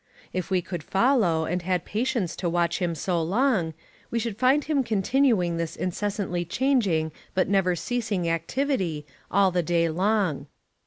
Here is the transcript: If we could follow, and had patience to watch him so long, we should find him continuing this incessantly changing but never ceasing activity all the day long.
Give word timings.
If 0.33 0.49
we 0.49 0.63
could 0.63 0.81
follow, 0.81 1.45
and 1.45 1.61
had 1.61 1.85
patience 1.85 2.35
to 2.37 2.49
watch 2.49 2.79
him 2.79 2.95
so 2.95 3.21
long, 3.21 3.75
we 4.09 4.17
should 4.17 4.35
find 4.39 4.63
him 4.63 4.83
continuing 4.83 5.57
this 5.57 5.75
incessantly 5.75 6.43
changing 6.43 7.11
but 7.35 7.47
never 7.47 7.75
ceasing 7.75 8.27
activity 8.27 9.05
all 9.29 9.51
the 9.51 9.61
day 9.61 9.89
long. 9.89 10.47